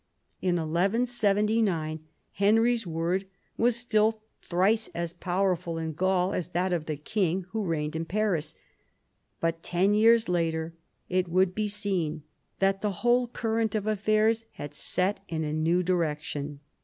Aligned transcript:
In 0.41 0.55
1179 0.55 1.99
Henry's 2.31 2.87
word 2.87 3.27
was 3.55 3.75
still 3.75 4.23
thrice 4.41 4.87
as 4.95 5.13
powerful 5.13 5.77
in 5.77 5.93
Gaul 5.93 6.33
as 6.33 6.49
that 6.57 6.73
of 6.73 6.87
the 6.87 6.97
king 6.97 7.45
who 7.51 7.63
reigned 7.63 7.95
in 7.95 8.05
Paris, 8.05 8.55
but 9.39 9.61
ten 9.61 9.93
years 9.93 10.27
later 10.27 10.73
it 11.07 11.27
would 11.29 11.53
be 11.53 11.67
seen 11.67 12.23
that 12.57 12.81
the 12.81 12.89
whole 13.05 13.27
current 13.27 13.75
of 13.75 13.85
affairs 13.85 14.45
had 14.53 14.73
set 14.73 15.19
in 15.27 15.43
a 15.43 15.53
new 15.53 15.83
direction. 15.83 16.61